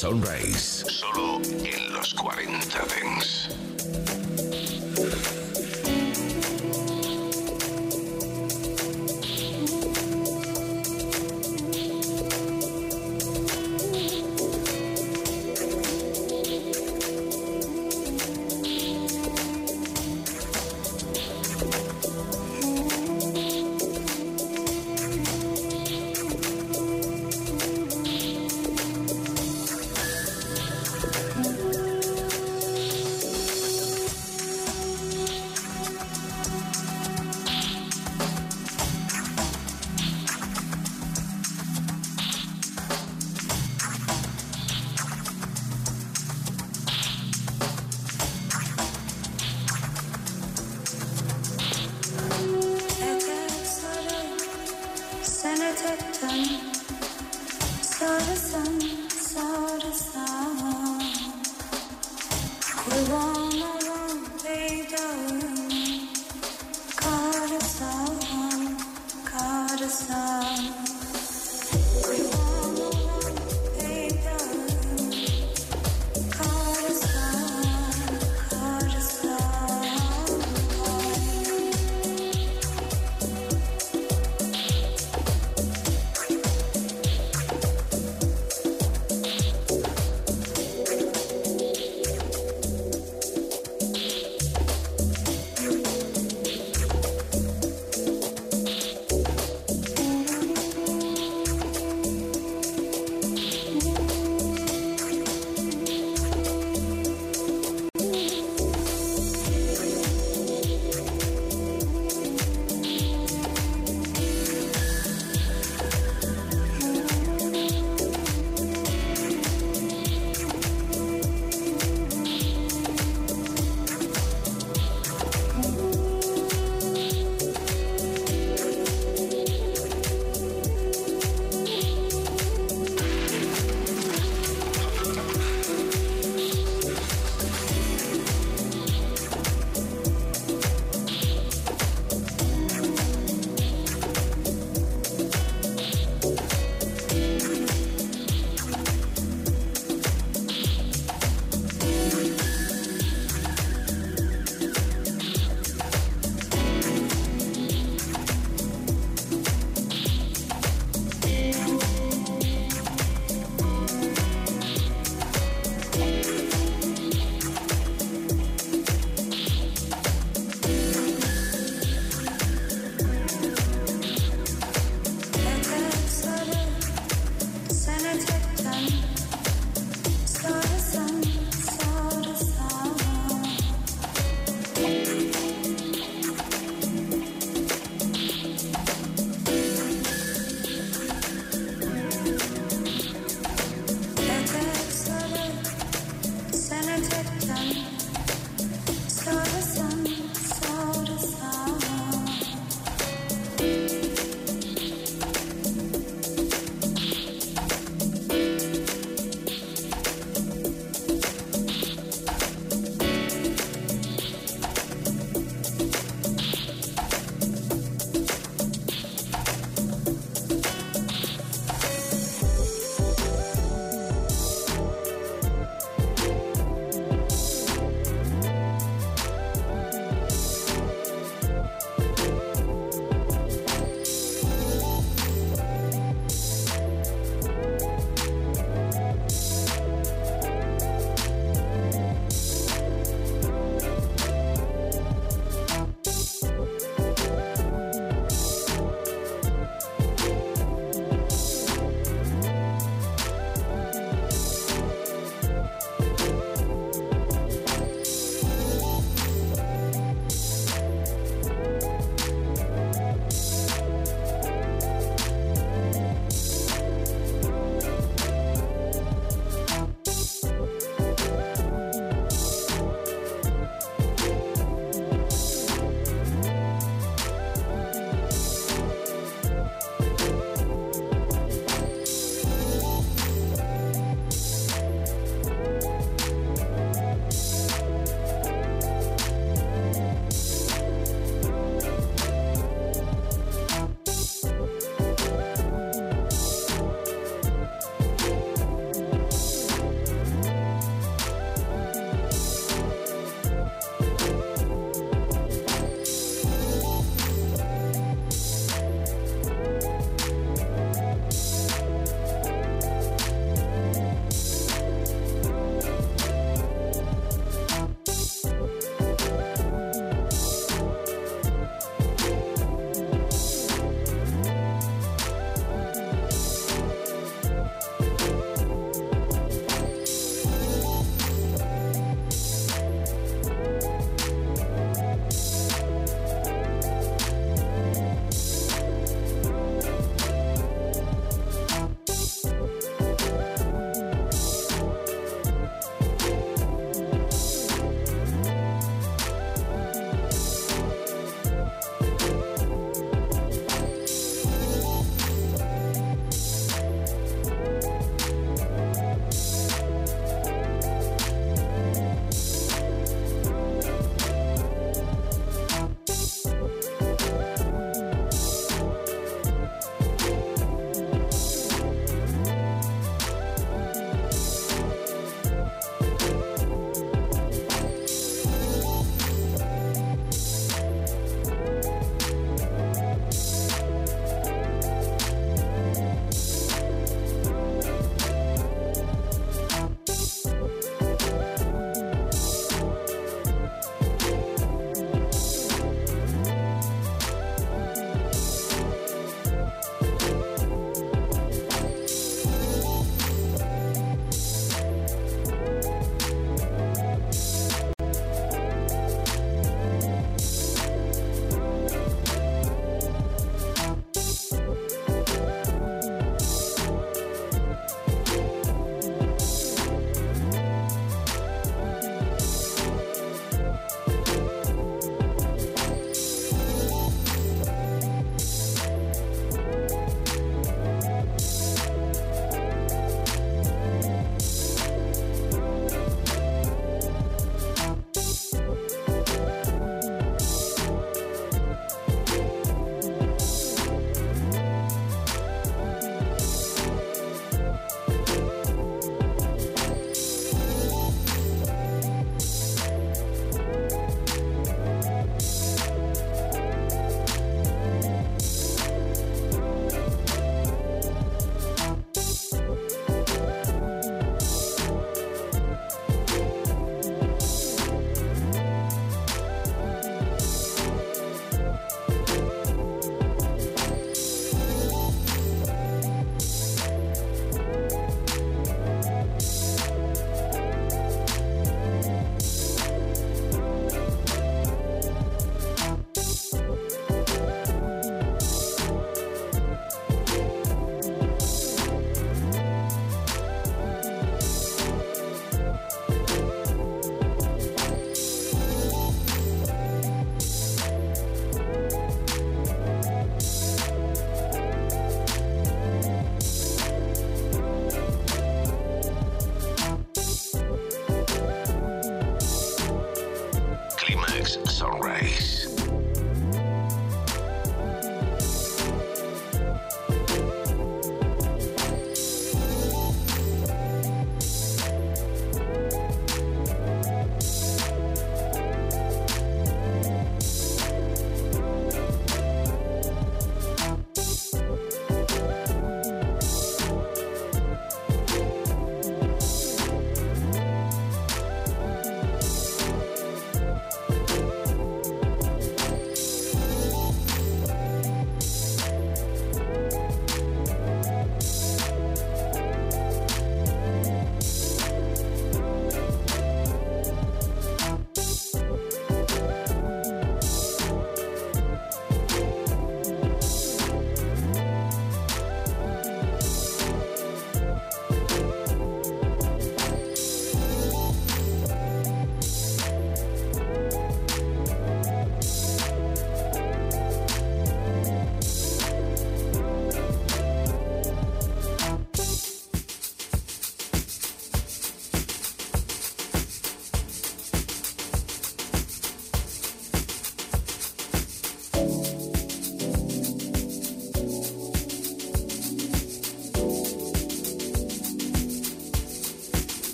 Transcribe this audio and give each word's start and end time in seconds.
Sunrise. 0.00 0.69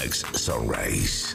Alex 0.06 0.24
Race. 0.60 1.35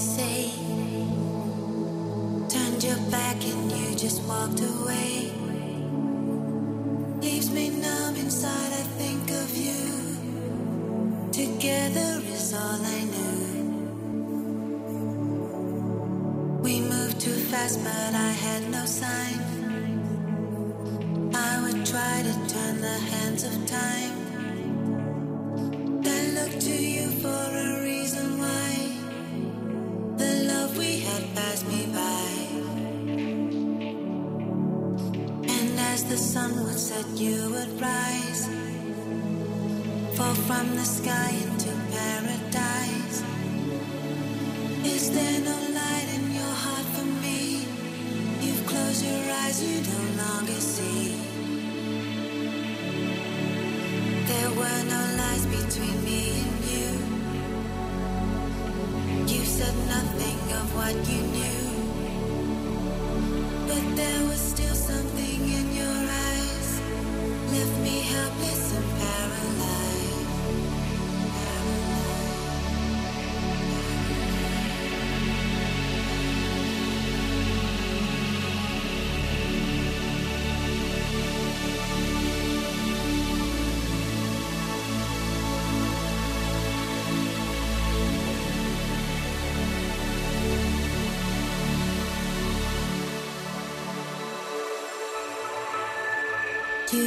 say. 0.00 0.50
Turned 2.48 2.82
your 2.82 2.96
back 3.10 3.36
and 3.44 3.70
you 3.70 3.94
just 3.94 4.22
walked 4.22 4.60
away. 4.60 5.29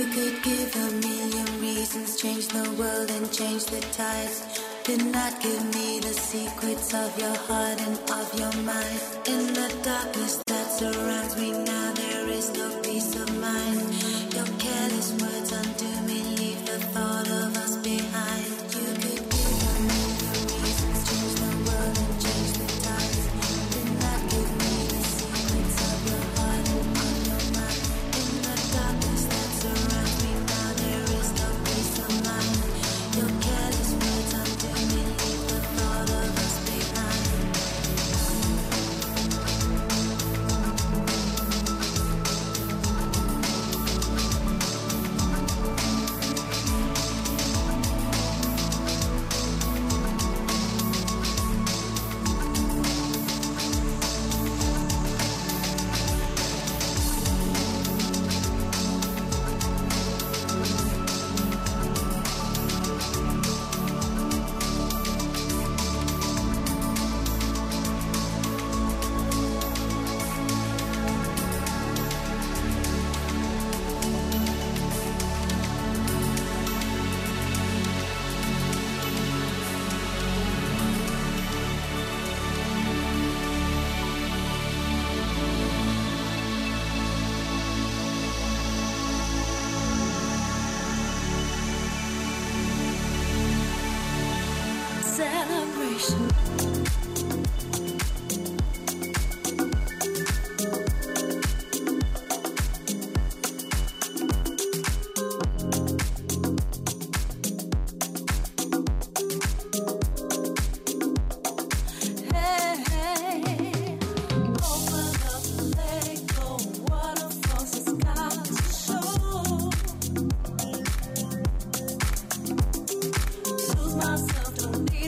Could 0.01 0.41
give 0.41 0.75
a 0.75 0.91
million 1.07 1.61
reasons, 1.61 2.19
change 2.19 2.47
the 2.47 2.67
world 2.79 3.09
and 3.11 3.31
change 3.31 3.65
the 3.65 3.79
tides. 3.91 4.41
Did 4.83 5.05
not 5.05 5.39
give 5.41 5.63
me 5.75 5.99
the 5.99 6.13
secrets 6.13 6.93
of 6.93 7.17
your 7.19 7.35
heart 7.47 7.79
and 7.79 7.97
of 8.09 8.27
your 8.39 8.53
mind. 8.63 8.99
In 9.27 9.53
the 9.53 9.69
darkness 9.83 10.41
that 10.47 10.67
surrounds 10.79 11.37
me 11.37 11.52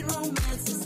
Romance. 0.02 0.85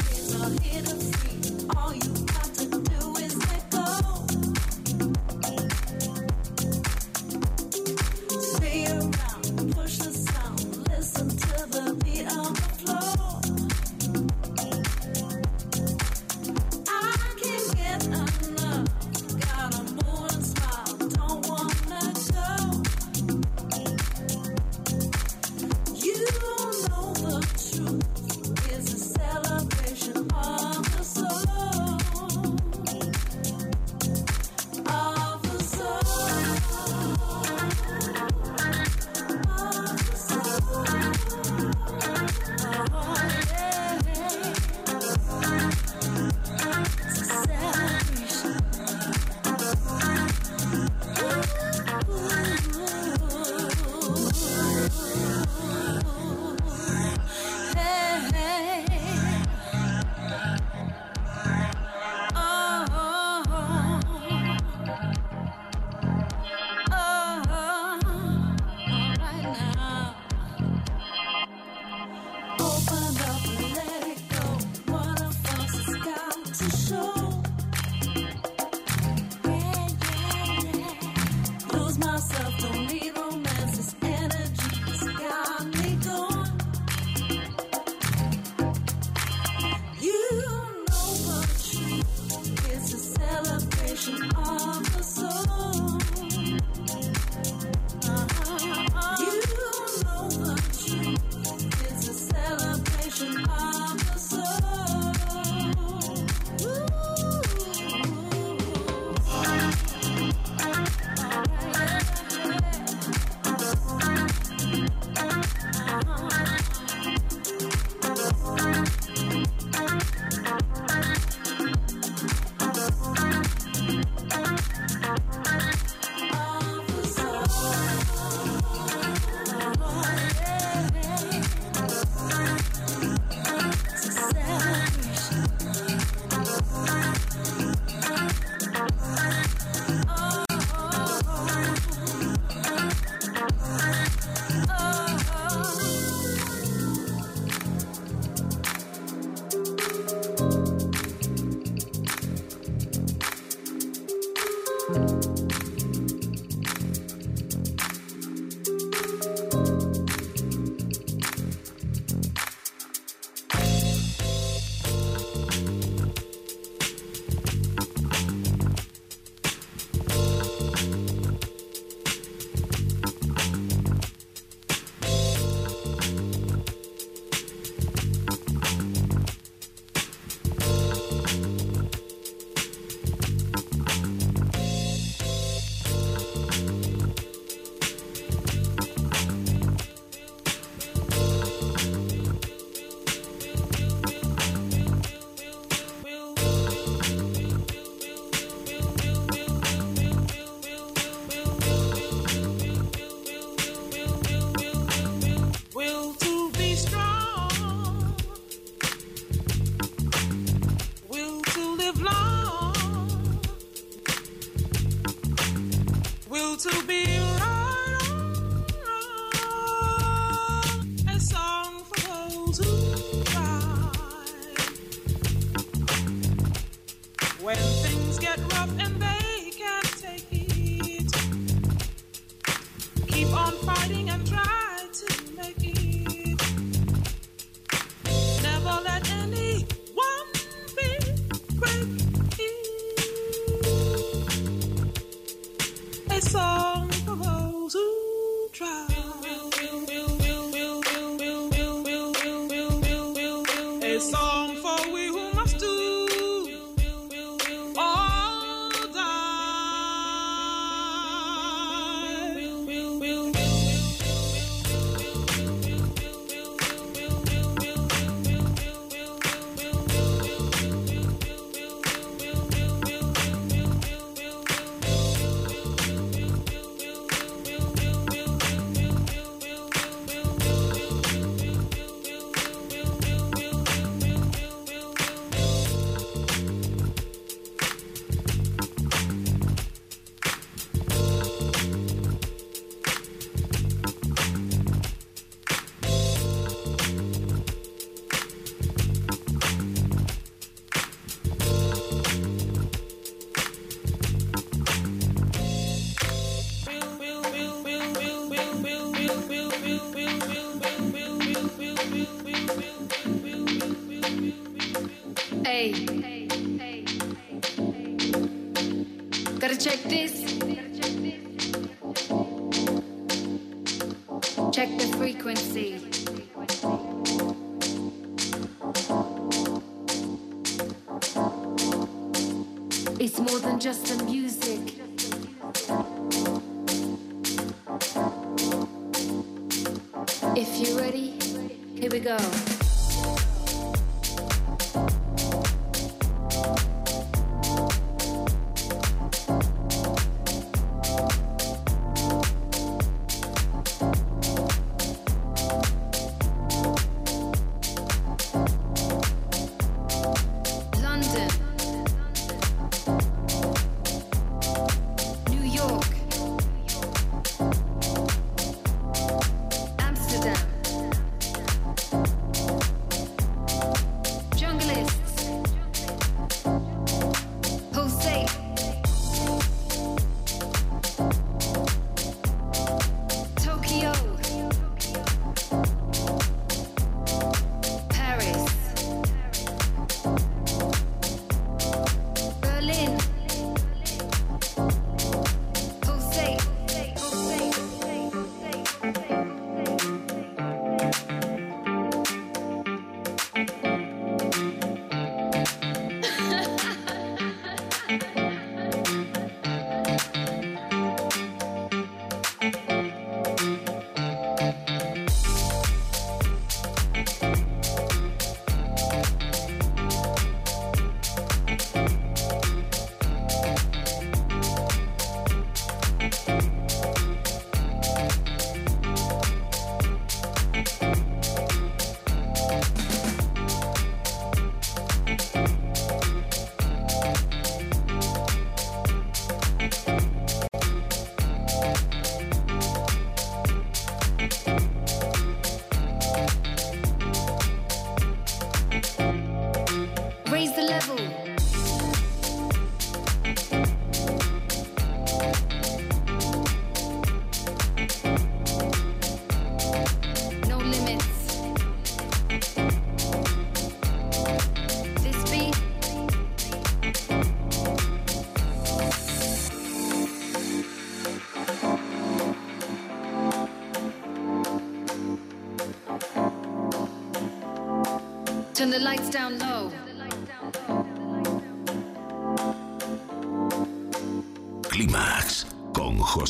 just 333.61 333.91
in 333.91 334.10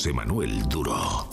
José 0.01 0.13
Manuel 0.13 0.67
Duro. 0.67 1.30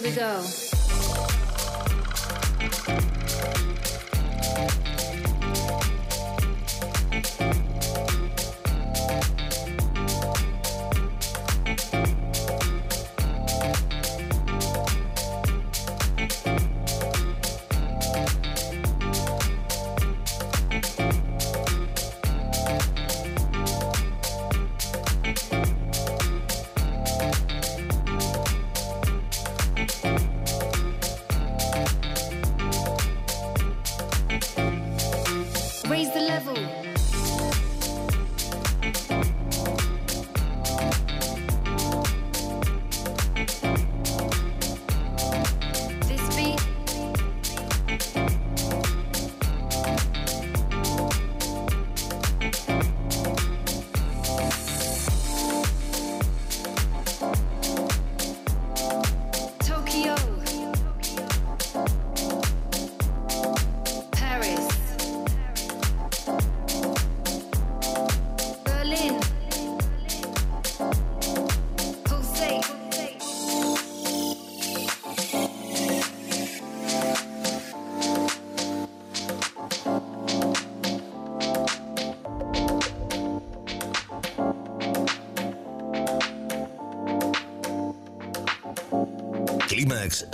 Here 0.00 0.10
we 0.10 0.16
go. 0.16 0.69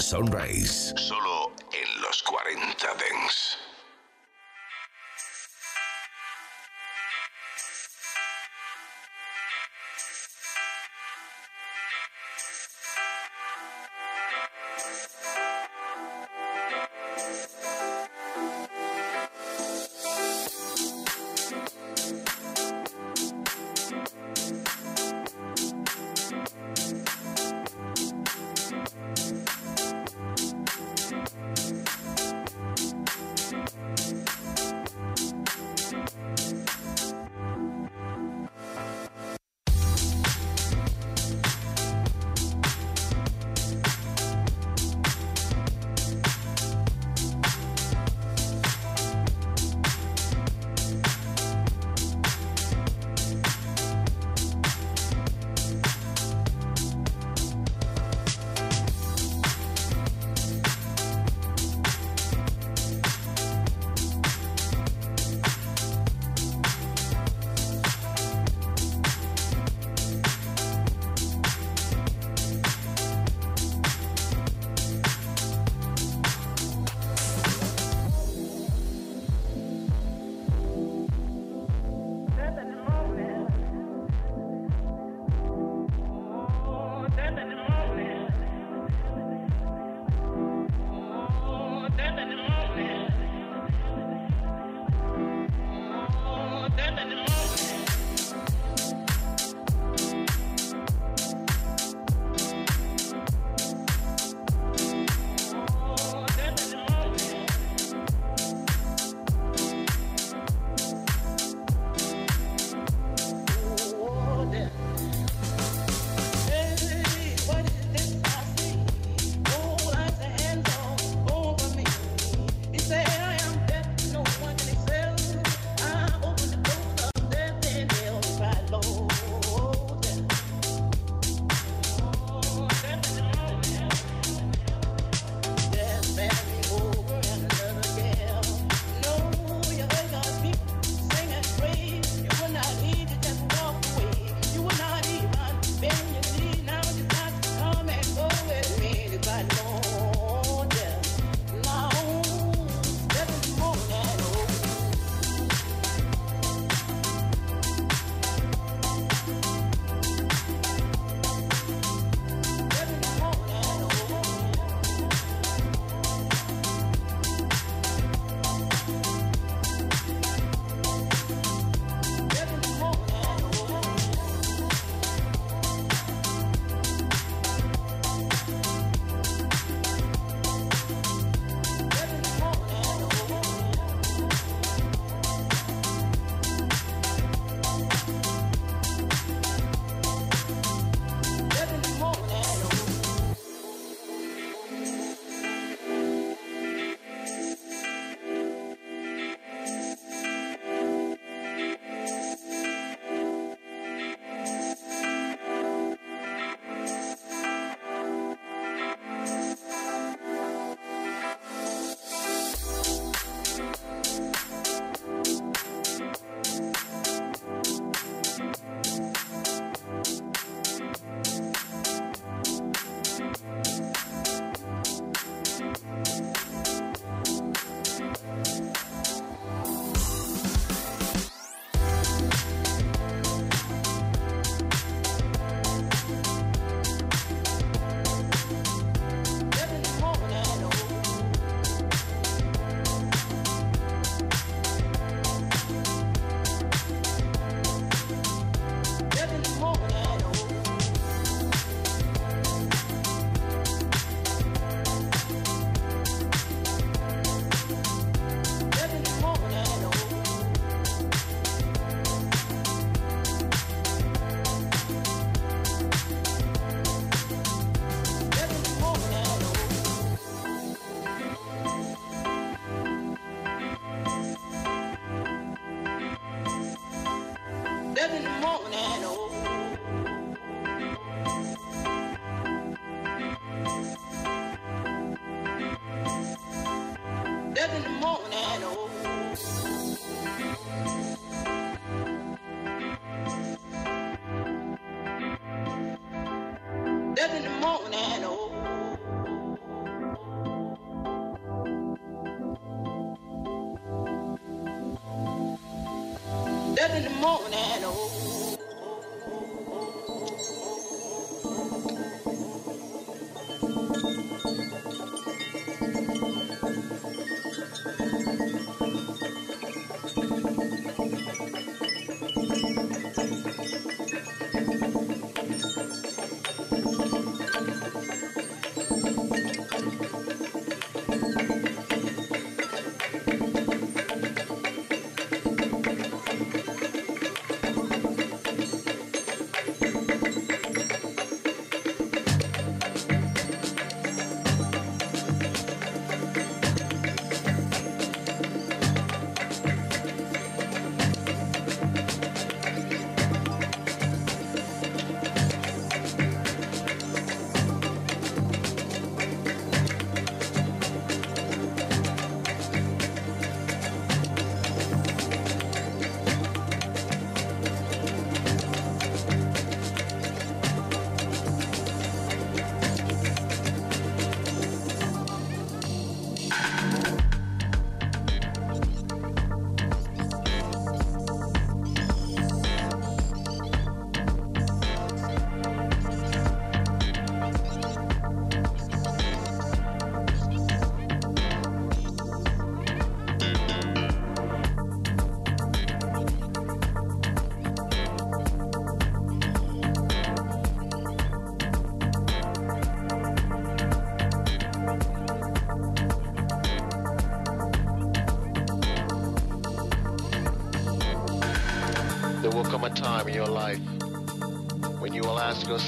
Sunrise. 0.07 0.86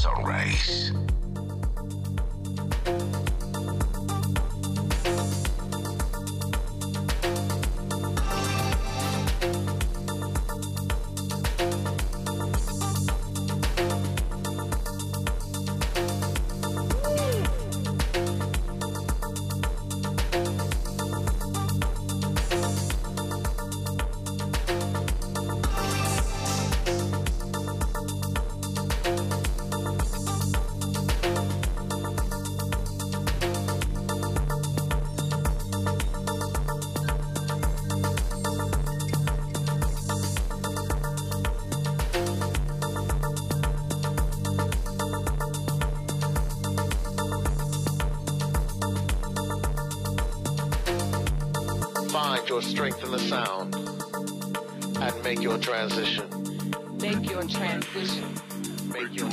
sunrise. 0.00 0.92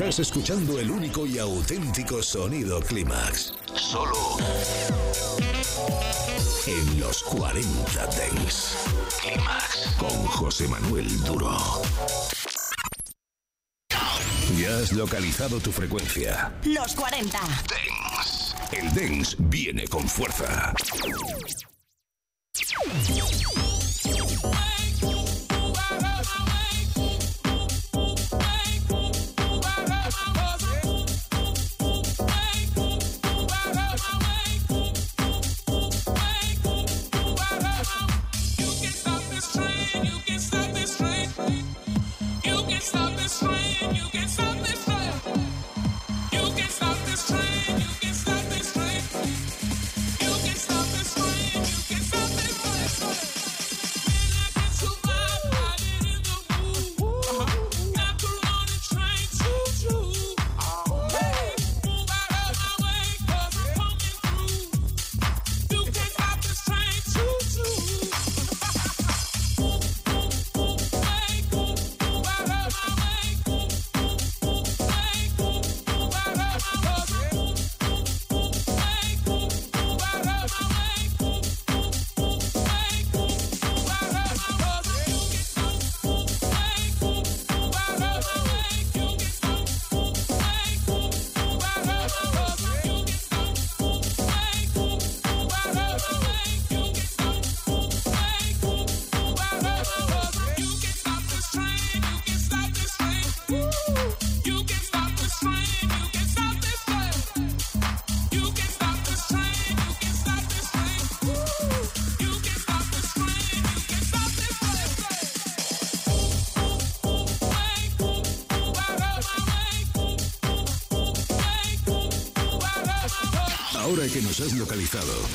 Estás 0.00 0.20
escuchando 0.20 0.80
el 0.80 0.90
único 0.90 1.26
y 1.26 1.38
auténtico 1.38 2.22
sonido 2.22 2.80
Clímax. 2.80 3.52
Solo 3.74 4.38
en 6.66 7.00
los 7.00 7.22
40 7.24 8.06
Dents. 8.06 8.76
Clímax 9.20 9.94
con 9.98 10.24
José 10.24 10.66
Manuel 10.68 11.06
Duro. 11.24 11.54
Ya 14.58 14.78
has 14.78 14.92
localizado 14.92 15.60
tu 15.60 15.70
frecuencia. 15.70 16.50
Los 16.64 16.94
40. 16.94 17.38
Dance. 17.38 18.56
El 18.72 18.94
Dance 18.94 19.36
viene 19.38 19.86
con 19.86 20.08
fuerza. 20.08 20.72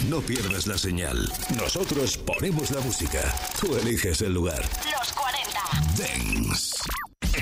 No 0.09 0.21
pierdas 0.21 0.67
la 0.67 0.77
señal. 0.77 1.31
Nosotros 1.57 2.17
ponemos 2.17 2.71
la 2.71 2.81
música. 2.81 3.33
Tú 3.59 3.75
eliges 3.75 4.21
el 4.21 4.33
lugar. 4.33 4.61
Los 4.97 5.13
40. 5.13 5.59
Dance. 5.97 6.77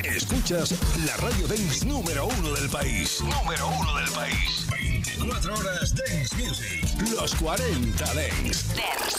Escuchas 0.03 0.73
la 1.05 1.17
radio 1.17 1.47
Dance 1.47 1.85
número 1.85 2.25
uno 2.25 2.53
del 2.53 2.69
país. 2.69 3.21
Número 3.21 3.67
uno 3.67 3.97
del 3.97 4.09
país. 4.11 4.67
24 4.71 5.53
horas 5.55 5.95
Dance 5.95 6.35
Music. 6.35 7.11
Los 7.11 7.35
40 7.35 8.05
Dance. 8.05 8.75
Dance. 8.75 9.03